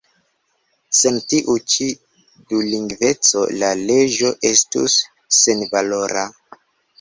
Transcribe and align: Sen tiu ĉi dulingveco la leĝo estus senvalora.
Sen 0.99 1.19
tiu 1.33 1.57
ĉi 1.73 1.89
dulingveco 2.53 3.43
la 3.65 3.69
leĝo 3.83 4.33
estus 4.51 4.97
senvalora. 5.43 6.27